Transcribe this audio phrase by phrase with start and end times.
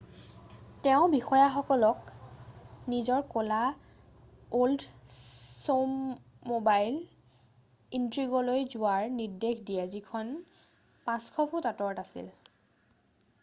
[0.85, 1.99] তেওঁ বিষয়াসকলক
[2.93, 3.59] নিজৰ ক'লা
[4.61, 6.97] অল্ডছম'বাইল
[7.99, 10.33] ইণ্ট্ৰিগলৈ যোৱাৰ নিৰ্দেশ দিয়ে যিখন
[11.13, 12.35] 500 ফুট আঁতৰত আছিল